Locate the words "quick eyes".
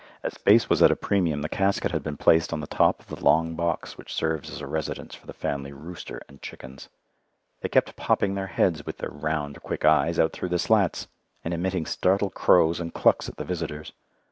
9.61-10.17